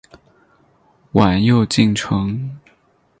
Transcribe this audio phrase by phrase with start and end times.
[1.11, 2.57] 晚又进城。